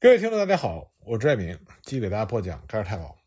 [0.00, 3.18] 各位听众，大家好，我是朱爱明，继续给大家播讲盖尔太保。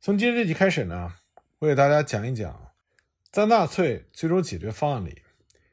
[0.00, 1.16] 从今日这集开始呢，
[1.58, 2.72] 我给大家讲一讲，
[3.30, 5.20] 在纳粹最终解决方案里，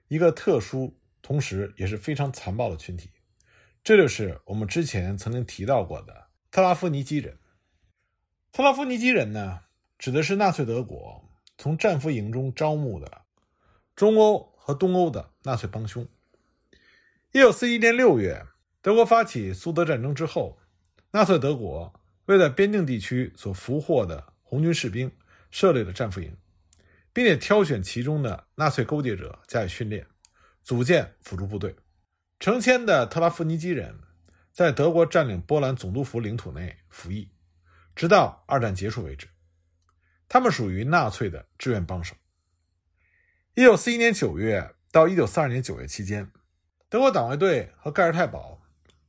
[0.10, 3.12] 一个特殊，同时也是非常残暴的群体，
[3.82, 7.38] 这就是我们之前曾经提到过的特拉夫尼基人。
[8.52, 9.62] 特拉夫尼基人呢，
[9.98, 11.24] 指的是纳粹德国
[11.58, 13.22] 从战俘营中招募的
[13.96, 16.06] 中欧和东欧的纳粹帮凶。
[17.32, 18.46] 一九四一年六月。
[18.84, 20.60] 德国发起苏德战争之后，
[21.12, 25.10] 纳粹德国为在边境地区所俘获的红军士兵
[25.50, 26.36] 设立了战俘营，
[27.14, 30.06] 并且挑选其中的纳粹勾结者加以训练，
[30.64, 31.74] 组建辅助部队。
[32.42, 33.98] 成千的特拉夫尼基人
[34.52, 37.30] 在德国占领波兰总督府领土内服役，
[37.96, 39.30] 直到二战结束为止。
[40.28, 42.18] 他们属于纳粹的志愿帮手。
[43.56, 46.30] 一九四一年九月到一九四二年九月期间，
[46.90, 48.60] 德国党卫队和盖尔太保。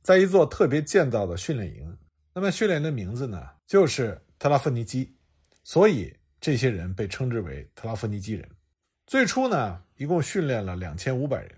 [0.05, 1.97] 在一座特别建造的训练营，
[2.31, 5.11] 那么训练的名字呢，就是特拉夫尼基，
[5.63, 8.47] 所以这些人被称之为特拉夫尼基人。
[9.07, 11.51] 最初呢，一共训练了两千五百人，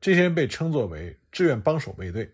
[0.00, 2.32] 这些人被称作为志愿帮手卫队。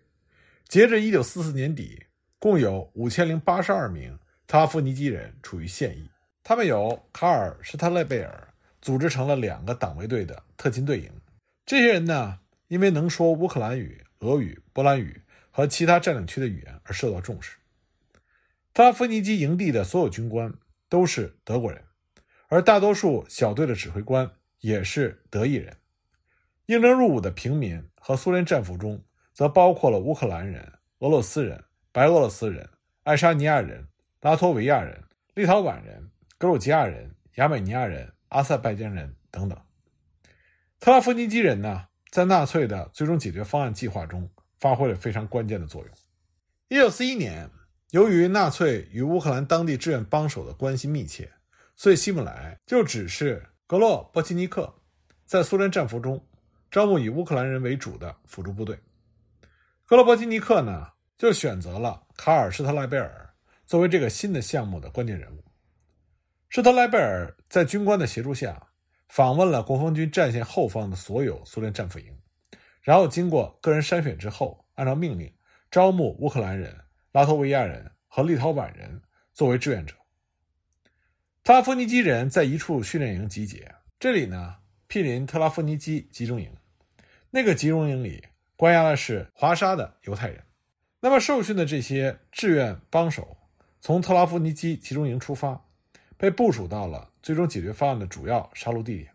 [0.69, 2.01] 截至一九四四年底，
[2.39, 6.09] 共有五千零八十二名特拉夫尼基人处于现役，
[6.41, 8.47] 他们由卡尔施特勒贝尔
[8.81, 11.11] 组织成了两个党卫队的特勤队营。
[11.65, 15.21] 这些人呢，因为能说乌克兰语、俄语、波兰语。
[15.51, 17.57] 和其他占领区的语言而受到重视。
[18.73, 20.53] 特拉夫尼基营地的所有军官
[20.87, 21.83] 都是德国人，
[22.47, 25.75] 而大多数小队的指挥官也是德裔人。
[26.67, 32.69] 应征入伍的平民和苏联战俘中，则包括了乌克兰人、俄罗斯人、白俄罗斯人、
[33.03, 33.87] 爱沙尼亚人、
[34.21, 35.03] 拉脱维亚人、
[35.33, 39.59] 立陶宛人、格鲁吉亚人、亚美尼亚人、阿塞拜疆人等等。
[40.79, 44.29] 特拉夫尼基人呢，在纳粹的最终解决方案计划中。
[44.59, 45.91] 发挥了非常关键的作用。
[46.67, 47.49] 一九四一年，
[47.91, 51.31] 由于纳粹与乌克兰当地志愿帮手的关系密切，
[51.75, 54.73] 所以希姆莱就指示格洛波奇尼克
[55.25, 56.23] 在苏联战俘中
[56.69, 58.77] 招募以乌克兰人为主的辅助部队。
[59.85, 63.33] 格洛波奇尼克呢，就选择了卡尔施特赖贝尔
[63.65, 65.43] 作为这个新的项目的关键人物。
[66.49, 68.61] 施特赖贝尔在军官的协助下，
[69.07, 72.18] 访问了国防军战线后方的所有苏联战俘营。
[72.89, 75.31] 然后经过个人筛选之后，按照命令
[75.69, 76.75] 招募乌克兰人、
[77.11, 79.93] 拉脱维亚人和立陶宛人作为志愿者。
[81.43, 84.55] 特拉夫尼基人在一处训练营集结，这里呢
[84.87, 86.51] 毗邻特拉夫尼基集中营。
[87.29, 88.23] 那个集中营里
[88.55, 90.43] 关押的是华沙的犹太人。
[90.99, 93.37] 那么受训的这些志愿帮手
[93.79, 95.63] 从特拉夫尼基集中营出发，
[96.17, 99.11] 被部署到了最终解决方案的主要杀戮地点，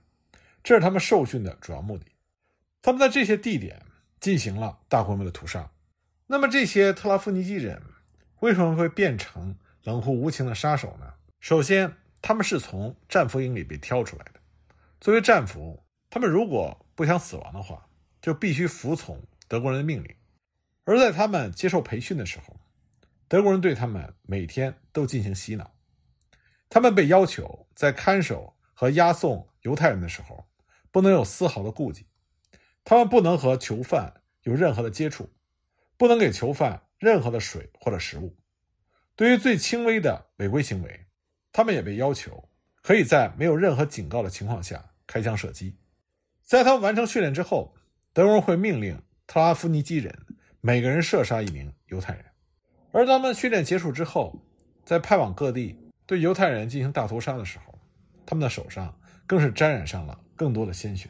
[0.63, 2.07] 这是他们受训的主要目的。
[2.85, 3.81] 他们在这些地点
[4.21, 5.71] 进行了大规模的屠杀。
[6.27, 7.83] 那么，这些特拉夫尼基人
[8.41, 11.15] 为什么会变成冷酷无情的杀手呢？
[11.41, 14.41] 首先，他们是从战俘营里被挑出来的。
[15.01, 17.87] 作为战俘，他们如果不想死亡的话，
[18.21, 19.19] 就必须服从
[19.49, 20.15] 德国人的命令。
[20.85, 22.61] 而在他们接受培训的时候，
[23.29, 25.71] 德国人对他们每天都进行洗脑。
[26.69, 30.47] 他们被要求在看守和押送犹太人的时候，
[30.93, 32.05] 不能有丝毫的顾忌。
[32.85, 34.13] 他们不能和囚犯
[34.43, 35.31] 有任何的接触，
[35.97, 38.37] 不能给囚犯任何的水或者食物。
[39.17, 41.07] 对于最轻微的违规行为，
[41.51, 42.49] 他们也被要求
[42.83, 45.77] 可以在没有任何警告的情况下开枪射击。
[46.43, 47.75] 在他们完成训练之后，
[48.13, 50.15] 德国人会命令特拉夫尼基人
[50.61, 52.25] 每个人射杀一名犹太人。
[52.93, 54.39] 而当他们训练结束之后，
[54.85, 57.79] 在派往各地对犹太人进行大屠杀的时候，
[58.27, 58.95] 他们的手上
[59.27, 61.09] 更是沾染上了更多的鲜血。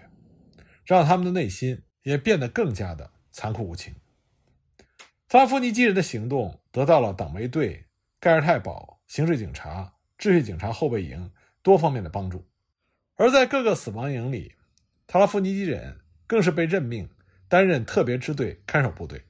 [0.85, 3.95] 让他们的内心也变得更加的残酷无情。
[5.29, 7.87] 特拉夫尼基人的行动得到了党卫队、
[8.21, 12.47] 盖尔泰堡、刑事警察、秩序警察后备营多方面的帮助，
[13.17, 14.55] 而在各个死亡营里，
[15.07, 17.09] 特拉夫尼基人更是被任命
[17.49, 19.25] 担任特别支队看守部队，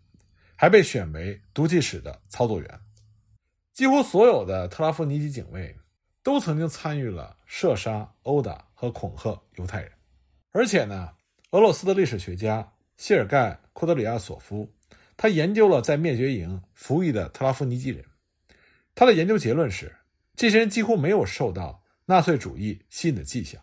[0.56, 2.80] 还被选为毒气室的操作员。
[3.72, 5.76] 几乎所有的特拉夫尼基警卫
[6.22, 9.92] 都曾经参与了射杀、殴打和恐吓犹太人，
[10.50, 11.12] 而且呢。
[11.54, 14.74] 俄罗斯的历史学家谢尔盖·库德里亚索夫，
[15.16, 18.04] 他研究了在灭绝营服役的特拉夫尼基人。
[18.92, 19.94] 他的研究结论是，
[20.34, 23.62] 这些人几乎没有受到纳粹主义吸引的迹象。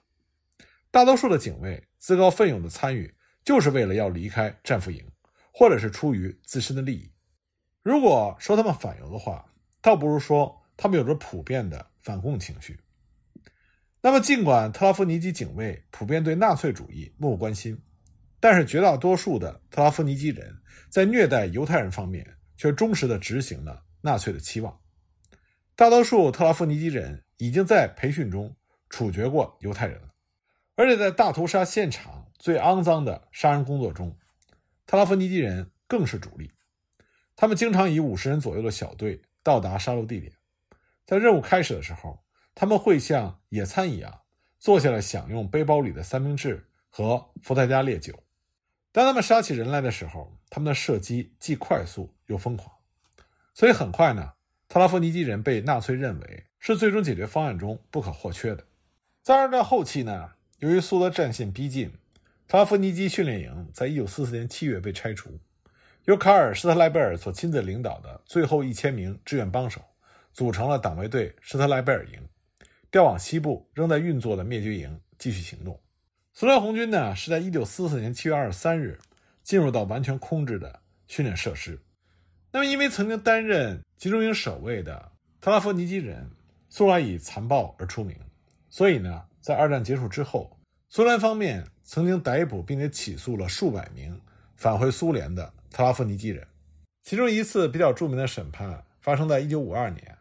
[0.90, 5.06] 大多数的警卫自告奋勇的参与，就是为了要离开战俘营，
[5.52, 7.12] 或者是出于自身的利益。
[7.84, 9.46] 如果说他们反犹的话，
[9.82, 12.80] 倒不如说他们有着普遍的反共情绪。
[14.04, 17.80] 那么，尽管特拉夫尼基警卫普遍对纳粹主义漠不关心，
[18.40, 20.60] 但是绝大多数的特拉夫尼基人
[20.90, 22.26] 在虐待犹太人方面
[22.58, 24.76] 却忠实地执行了纳粹的期望。
[25.76, 28.56] 大多数特拉夫尼基人已经在培训中
[28.90, 30.10] 处决过犹太人了，
[30.76, 34.18] 而且在大屠杀现场最肮脏的杀人工作中，
[34.88, 36.52] 特拉夫尼基人更是主力。
[37.36, 40.34] 他们经常以五十人左右的小队到达杀戮地点，
[41.06, 42.20] 在任务开始的时候，
[42.54, 44.22] 他们会像野餐一样
[44.60, 48.24] 坐下来享用背包里的三明治和伏特加烈酒。
[48.92, 52.70] 当他们杀起人来的时候，他们的射击既快速又疯狂，
[53.54, 54.34] 所以很快呢，
[54.68, 58.66] 特拉夫尼基人被纳粹认为是最终解决方案中不可或缺的。
[59.24, 61.94] 在二战后期呢，由于苏德战线逼近，
[62.48, 65.40] 特拉夫尼基训练营在一九四四年七月被拆除。
[66.06, 69.82] 由卡尔·施特莱贝尔所亲自领导的最后一千名志愿帮手，
[70.34, 72.28] 组成了党卫队施特莱贝尔营，
[72.92, 75.80] 调往西部仍在运作的灭绝营继续行动。
[76.34, 79.00] 苏联红军呢，是在1944年7月23日
[79.42, 81.80] 进入到完全空置的训练设施。
[82.52, 86.30] 那么，因为曾经担任集中营守卫的特拉夫尼基人
[86.70, 88.16] 素来以残暴而出名，
[88.70, 90.60] 所以呢，在二战结束之后，
[90.90, 94.20] 苏联方面曾经逮捕并且起诉了数百名
[94.58, 95.54] 返回苏联的。
[95.72, 96.46] 特拉夫尼基人，
[97.02, 100.18] 其中一次比较著名的审判发生在1952年。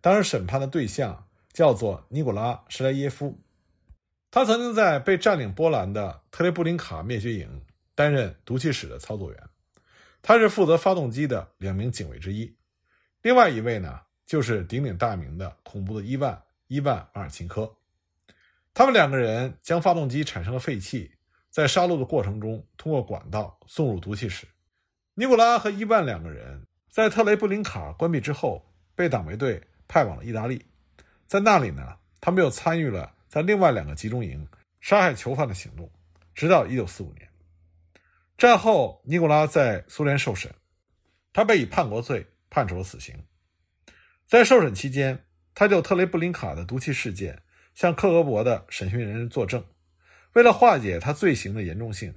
[0.00, 3.38] 当时审判的对象叫做尼古拉·施莱耶夫，
[4.28, 7.64] 他曾经在被占领波兰的特雷布林卡灭绝营
[7.94, 9.40] 担任毒气室的操作员，
[10.20, 12.52] 他是负责发动机的两名警卫之一。
[13.22, 16.34] 另外一位呢，就是鼎鼎大名的恐怖的伊万·
[16.66, 17.72] 伊万·马尔钦科。
[18.74, 21.12] 他们两个人将发动机产生的废气，
[21.50, 24.44] 在杀戮的过程中通过管道送入毒气室。
[25.14, 28.66] 尼古拉和伊万两个人在特雷布林卡关闭之后，
[28.96, 30.66] 被党卫队派往了意大利。
[31.34, 34.46] 在那里呢，他们又参与了在另外两个集中营
[34.80, 35.90] 杀害囚犯的行动，
[36.32, 37.28] 直到1945年。
[38.38, 40.54] 战后，尼古拉在苏联受审，
[41.32, 43.16] 他被以叛国罪判处了死刑。
[44.28, 45.24] 在受审期间，
[45.56, 47.42] 他就特雷布林卡的毒气事件
[47.74, 49.64] 向克格勃的审讯人员作证。
[50.34, 52.14] 为了化解他罪行的严重性，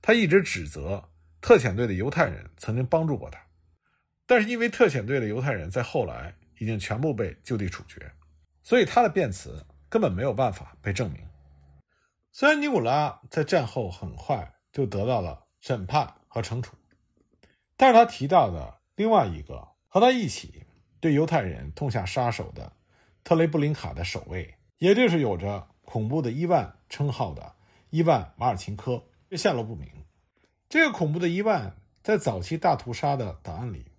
[0.00, 1.10] 他一直指责。
[1.40, 3.40] 特遣队的犹太人曾经帮助过他，
[4.28, 8.08] 但是因为特遣队的犹太人在后来已经全部被就地处决，
[8.62, 11.22] 所以他的辩词根本没有办法被证明。
[12.32, 16.76] 虽然尼古拉在战后很快就得到了审判和惩处，
[17.76, 20.64] 但是他提到的另外一个和他一起
[21.00, 22.72] 对犹太人痛下杀手的
[23.24, 27.54] 特雷布林卡的守卫，也就是有着恐怖的伊万称号的
[27.90, 29.88] 伊万马尔钦科，却下落不明。
[30.68, 33.90] 这个恐怖的伊万在早期大屠杀的档案里，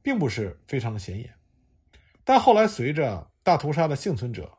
[0.00, 1.34] 并不是非常的显眼，
[2.22, 4.58] 但后来随着大屠杀的幸存者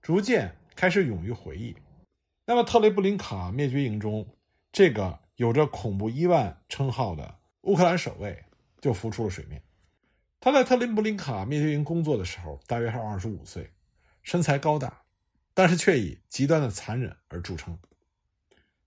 [0.00, 1.76] 逐渐开始勇于回忆，
[2.46, 4.26] 那么特雷布林卡灭绝营中
[4.72, 8.44] 这个有着恐怖伊万称号的乌克兰守卫
[8.80, 9.62] 就浮出了水面。
[10.40, 13.70] 他在特雷布林卡灭绝营工作的时候，大约是二十五岁，
[14.22, 15.02] 身材高大，
[15.54, 17.78] 但是却以极端的残忍而著称。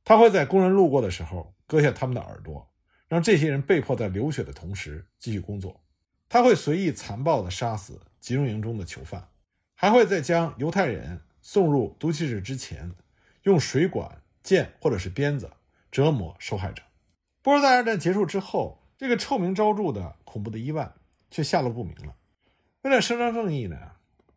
[0.04, 1.54] 他会在工人路过的时候。
[1.68, 2.72] 割下他们的耳朵，
[3.08, 5.82] 让这些人被迫在流血的同时继续工作。
[6.30, 9.28] 他会随意残暴地杀死集中营中的囚犯，
[9.76, 12.92] 还会在将犹太人送入毒气室之前，
[13.44, 15.52] 用水管、剑或者是鞭子
[15.92, 16.82] 折磨受害者。
[17.44, 20.92] 不过，在二战结束之后，这个臭名昭著的恐怖的伊万
[21.30, 22.16] 却下落不明了。
[22.82, 23.78] 为了伸张正义呢，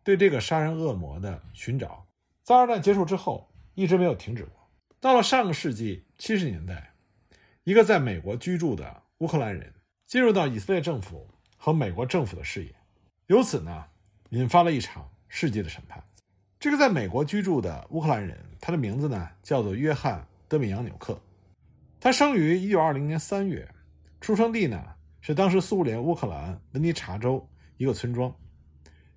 [0.02, 2.06] 对这个杀人恶魔的寻找，
[2.42, 4.52] 在二战结束之后一直没有停止过。
[5.00, 6.92] 到了上个世纪七十年代。
[7.64, 9.74] 一个在美国居住的乌克兰人
[10.06, 12.74] 进入到以色列政府和美国政府的视野，
[13.26, 13.84] 由此呢，
[14.30, 16.02] 引发了一场世界的审判。
[16.58, 21.20] 这个在美国居住的乌克兰人，他的名字呢叫做约翰·德米扬纽克，
[22.00, 23.68] 他生于1920年3月，
[24.20, 24.82] 出生地呢
[25.20, 28.34] 是当时苏联乌克兰文尼察州一个村庄。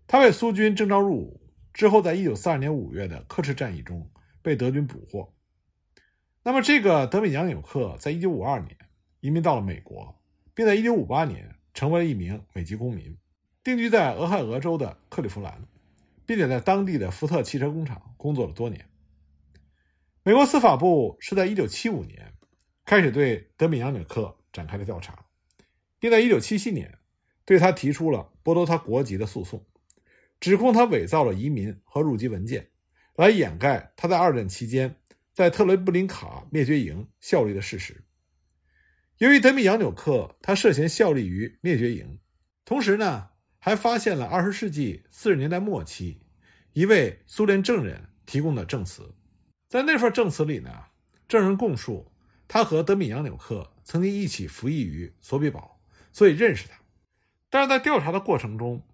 [0.06, 1.42] 他被苏军征召入伍
[1.74, 4.08] 之后，在1942年5月的克赤战役中
[4.42, 5.34] 被德军捕获。
[6.44, 8.78] 那么，这个德米扬纽克在1952年
[9.22, 10.22] 移民到了美国，
[10.54, 13.18] 并在1958年成为了一名美籍公民，
[13.64, 15.64] 定居在俄亥俄州的克利夫兰，
[16.32, 18.90] 并且在当地的福特汽车工厂工作了多年。
[20.24, 22.32] 美国司法部是在1975年
[22.86, 25.26] 开始对德米扬纽克展开了调查，
[26.00, 26.98] 并在1977年
[27.44, 29.62] 对他提出了剥夺他国籍的诉讼，
[30.40, 32.66] 指控他伪造了移民和入籍文件，
[33.18, 34.96] 来掩盖他在二战期间。
[35.34, 38.02] 在特雷布林卡灭绝营效力的事实。
[39.18, 42.20] 由于德米扬纽克他涉嫌效力于灭绝营，
[42.64, 46.21] 同时呢还发现了二十世纪四十年代末期
[46.74, 49.14] 一位苏联证人提供的证词。
[49.68, 50.86] 在那份证词里呢，
[51.28, 52.12] 证人供述
[52.48, 55.82] 他和德米扬纽克曾经一起服役于索比堡，
[56.14, 56.76] 所以认识他。
[57.50, 58.86] 但是在调查的过程中，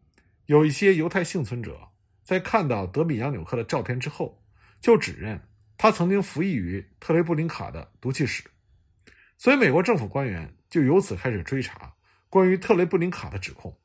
[0.48, 1.90] 有一些犹太幸存者
[2.24, 4.44] 在看到德米扬纽克的照片之后，
[4.82, 8.44] 就指认他曾经服役于特雷布林卡的毒气室，
[9.38, 11.94] 所以美国政府官员就由此开始追查
[12.28, 13.78] 关于特雷布林卡的指控。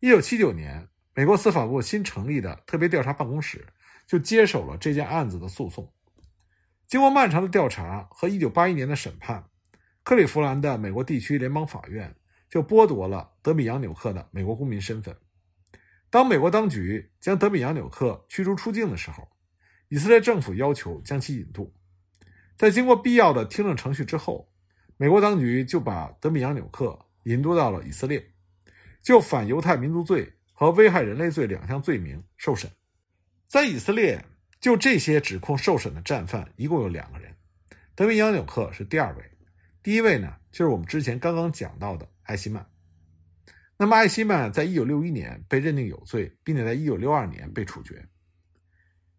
[0.00, 0.88] 一九七九年，
[1.18, 3.66] 美国司法部新成立的特别调查办公室
[4.06, 5.92] 就接手了这件案子的诉讼。
[6.86, 9.44] 经过漫长的调查和一九八一年的审判，
[10.04, 12.14] 克利夫兰的美国地区联邦法院
[12.48, 15.12] 就剥夺了德米扬纽克的美国公民身份。
[16.08, 19.28] 当美国当局将德米扬纽克驱逐出境的时候，
[19.88, 21.74] 以色列政府要求将其引渡。
[22.56, 24.48] 在经过必要的听证程序之后，
[24.96, 28.24] 美国当局就把德米扬纽克引渡到了以色列。
[29.02, 32.68] 就反犹太民族罪和危害人类罪两项罪名受审，
[33.46, 34.24] 在以色列
[34.58, 37.36] 就这些指控受审的战犯一共有两个人，
[37.94, 39.30] 德米扬纽克是第二位，
[39.84, 42.68] 第一位呢就是我们之前刚刚讲到的艾希曼。
[43.76, 48.08] 那么艾希曼在一九六一年被认定有罪，并且在一九六二年被处决。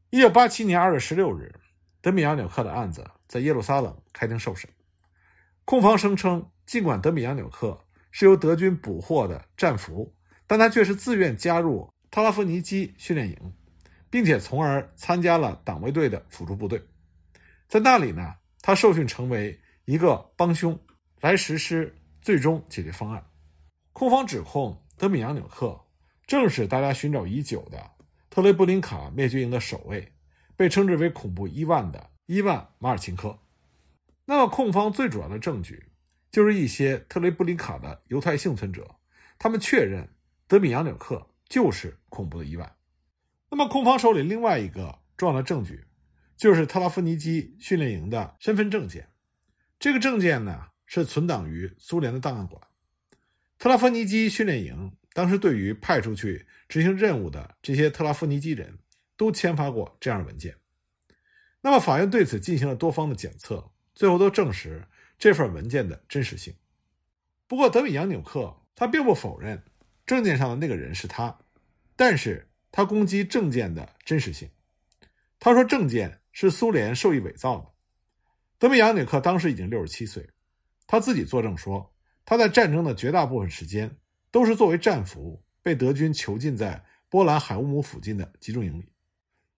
[0.10, 1.56] 一九八七年二月十六日，
[2.02, 4.70] 德米扬纽克的案子在耶路撒冷开庭受审，
[5.64, 7.86] 控方声称，尽管德米扬纽克。
[8.12, 10.16] 是由德军捕获的战俘，
[10.50, 13.54] 但他却是自愿加入特拉夫尼基训练营，
[14.10, 16.84] 并且从而参加了党卫队的辅助部队。
[17.68, 20.80] 在那里呢，他受训成为一个帮凶，
[21.22, 23.24] 来实施最终解决方案。
[23.94, 25.80] 控方指控德米扬纽克
[26.26, 27.92] 正是大家寻找已久的
[28.32, 30.12] 特雷布林卡灭绝营的守卫，
[30.56, 33.38] 被称之为“恐怖伊万”的伊万·马尔钦科。
[34.26, 35.86] 那么，控方最主要的证据。
[36.32, 38.96] 就是一些特雷布林卡的犹太幸存者，
[39.40, 40.08] 他们确认
[40.50, 42.76] 德米扬纽克就是恐怖的意外。
[43.52, 45.86] 那么，控方手里另外一个重要的证据，
[46.36, 49.10] 就是特拉夫尼基训练营的身份证件。
[49.78, 52.60] 这个证件呢，是存档于苏联的档案馆。
[53.60, 58.80] 特拉夫尼基训练营当时对于派出去执行任务的这些特拉夫尼基人
[59.16, 60.56] 都签发过这样的文件。
[61.62, 64.88] 那么，法院对此进行了多方的检测，最后都证实。
[65.20, 66.56] 这份文件的真实性。
[67.46, 69.62] 不过，德米扬纽克他并不否认
[70.10, 71.38] 证件上的那个人是他，
[71.96, 74.50] 但是他攻击证件的真实性。
[75.40, 77.68] 他说证件是苏联授意伪造的。
[78.58, 80.28] 德米扬纽克当时已经六十七岁，
[80.88, 81.94] 他自己作证说，
[82.26, 83.96] 他在战争的绝大部分时间
[84.32, 88.92] 都是作为战俘被德军囚禁在波兰海乌姆附近的集中营里。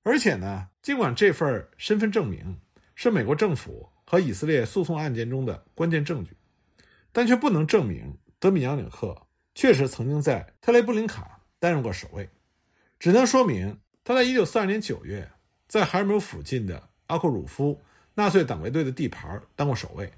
[0.03, 2.59] 而且呢，尽管这份身份证明
[2.93, 3.87] 是美国政府。
[4.03, 6.35] 和以色列诉讼案件中的关键证据，
[7.13, 9.15] 但却不能证明德米扬纽克
[9.53, 12.29] 确实曾经在特雷布林卡担任过守卫，
[12.99, 15.31] 只能说明他在1942年9月
[15.67, 17.81] 在海尔姆附近的阿库鲁夫
[18.13, 20.11] 纳粹党卫队的地盘当过守卫，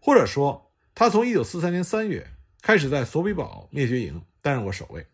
[0.00, 2.26] 或者说他从1943年3月
[2.62, 5.06] 开始在索比堡灭绝营担任过守卫。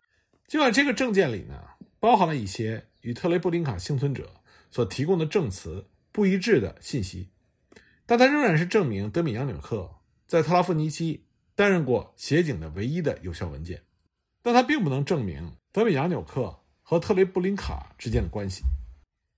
[0.47, 1.61] 尽管这个证件里呢
[1.99, 4.29] 包含了一些与特雷布林卡幸存者
[4.69, 7.29] 所提供的证词不一致的信息。
[8.05, 9.89] 但它仍然是证明德米扬纽克
[10.27, 11.24] 在特拉夫尼基
[11.55, 13.81] 担任过协警的唯一的有效文件，
[14.41, 18.63] 但它并不能证明德米扬纽克和特雷布林卡之间的关系。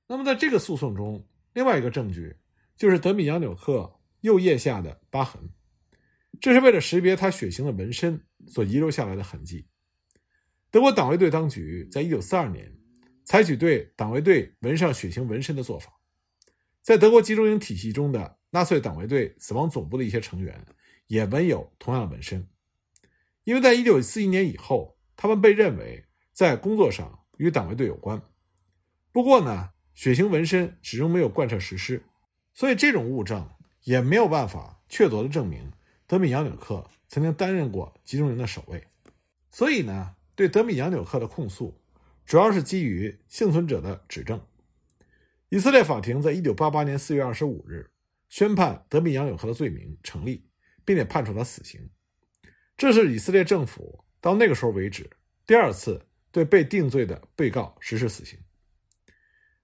[0.07, 2.35] 那么，在这个诉讼中，另外一个证据
[2.75, 5.49] 就是德米扬纽克右腋下的疤痕，
[6.41, 9.67] 这是为了识别他血型的纹身所遗留下来的痕迹。
[10.71, 12.75] 德国党卫队当局在1942年
[13.23, 15.93] 采取对党卫队纹上血型纹身的做法，
[16.81, 18.35] 在德国集中营体系中的。
[18.49, 20.65] 纳粹党卫队死亡总部的一些成员
[21.07, 22.47] 也纹有同样的纹身，
[23.43, 28.21] 因为在一九四一年以后，他们被认为在工作上与党卫队有关。
[29.11, 32.03] 不过呢，血型纹身始终没有贯彻实施，
[32.53, 33.49] 所以这种物证
[33.83, 35.71] 也没有办法确凿的证明
[36.05, 38.85] 德米扬纽克曾经担任过集中营的守卫。
[39.49, 41.79] 所以呢，对德米扬纽克的控诉
[42.25, 44.39] 主要是基于幸存者的指证。
[45.49, 47.91] 以色列法庭在一九八八年四月二十五日。
[48.29, 50.43] 宣判德米扬纽克的罪名成立，
[50.87, 51.89] 并且判处他死刑。
[52.77, 55.09] 这是以色列政府到那个时候为止
[55.45, 58.39] 第二次对被定罪的被告实施死刑。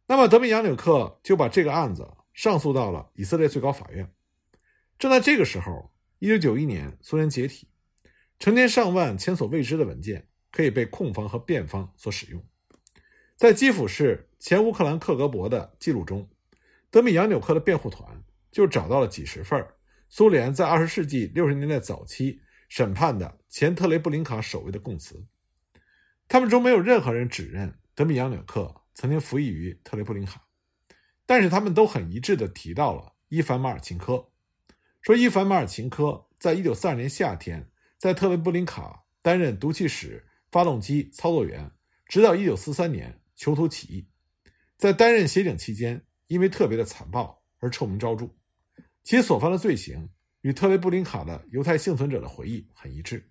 [0.06, 4.12] 那么，德米扬纽克就把这个案子上诉到了以色列最高法院。
[5.00, 7.70] 正在这个时候，1991年苏联解体，
[8.38, 12.46] 成千上万前所未知的文件可以被控方和辩方所使用。
[13.38, 16.30] 在基辅市前乌克兰克格勃的记录中，
[16.92, 18.22] 德米扬纽克的辩护团。
[18.54, 19.66] 就找到了几十份
[20.16, 22.40] 苏联在二十世纪六十年代早期
[22.70, 25.26] 审判的前特雷布林卡守卫的供词，
[26.28, 30.46] 他们中没有任何人指认德米扬纽克曾经服役于特雷布林卡，
[31.26, 34.30] 但是他们都很一致地提到了伊凡马尔钦科，
[35.02, 41.72] 说伊凡马尔钦科在一九四二年夏天在特雷布林卡担任毒气室发动机操作员，
[42.06, 44.08] 直到1943年囚徒起义。
[44.78, 48.30] 在担任协警期间，因为特别的残暴而臭名昭著，
[49.04, 50.10] 其所犯的罪行
[50.42, 53.30] 与特雷布林卡的犹太幸存者的回忆很一致。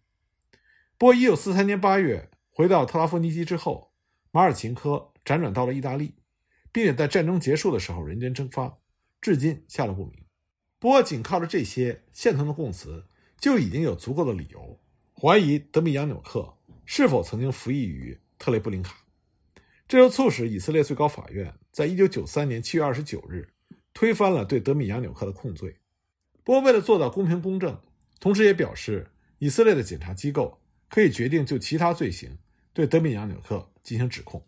[0.98, 3.92] 不过，1943年8月回到特拉夫尼基之后，
[4.30, 6.14] 马尔琴科辗转到了意大利，
[6.70, 8.78] 并且在战争结束的时候人间蒸发，
[9.20, 10.24] 至今下落不明。
[10.78, 13.06] 不过，仅靠着这些现成的供词，
[13.38, 14.80] 就已经有足够的理由
[15.14, 18.96] 怀疑德米扬纽克是否曾经服役于特雷布林卡。
[19.88, 23.51] 这就促使以色列最高法院在一九九三年七月二十九日
[23.94, 25.76] 推翻了对德米扬纽克的控罪。
[26.44, 27.80] 不过，为了做到公平公正，
[28.20, 32.36] 同时也表示以色列的检察机构可以决定就其他罪行
[32.72, 34.44] 对德米扬纽克进行指控。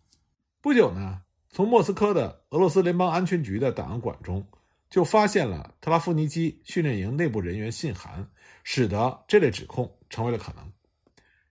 [0.60, 4.46] 不久呢，从莫斯科的俄罗斯联邦安全局的档案馆中
[4.90, 8.28] 就发现了特拉夫尼基训练营内部人员信函，
[8.62, 10.72] 使得这类指控成为了可能。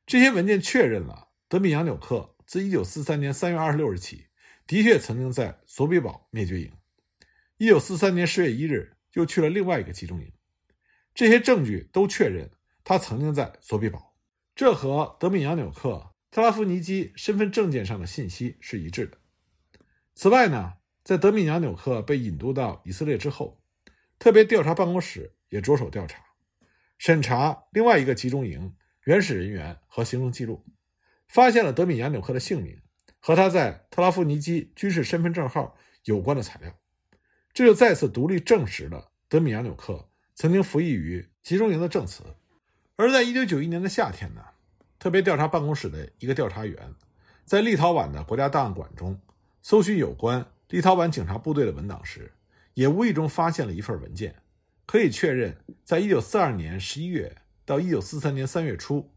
[0.05, 2.29] 这些文件确认了德米扬纽克。
[2.45, 4.25] 自1943年3月26日起，
[4.67, 6.69] 的确曾经在索比堡灭绝营。
[7.63, 10.29] 1943年10月1日，又去了另外一个集中营。
[11.13, 12.51] 这些证据都确认
[12.83, 14.17] 他曾经在索比堡，
[14.53, 19.17] 这和德米扬纽克特拉夫尼基身份证件上的信息是一致的。
[20.13, 20.73] 此外呢，
[21.05, 23.61] 在德米扬纽克被引渡到以色列之后，
[24.19, 26.21] 特别调查办公室也着手调查、
[26.97, 30.65] 审查另外一个集中营原始人员和行动记录。
[31.29, 32.77] 发现了德米扬纽克的姓名
[33.19, 36.77] 和他在特拉夫尼基军事身份证号有关的材料，
[37.53, 42.23] 这就再次独立证实了德米扬纽克曾经服役于集中营的证词。
[42.95, 44.41] 而在一九九一年的夏天呢，
[44.97, 46.93] 特别调查办公室的一个调查员
[47.45, 49.19] 在立陶宛的国家档案馆中
[49.61, 52.33] 搜寻有关立陶宛警察部队的文档时，
[52.73, 54.35] 也无意中发现了一份文件，
[54.85, 59.11] 可以确认，在一九四二年十一月到一九四三年三月初，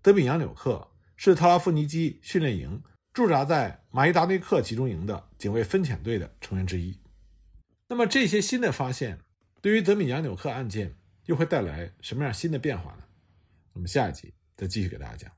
[0.00, 0.88] 德米扬纽克。
[1.14, 2.82] 是特拉夫尼基训练营
[3.12, 6.98] 驻扎在马伊达内克集中营的警卫分遣队的成员之一。
[7.92, 9.18] 那么这些新的发现
[9.60, 10.94] 对于德米扬纽克案件
[11.26, 13.04] 又会带来什么样新的变化呢？
[13.74, 15.30] 我们下一集再继续给大家讲。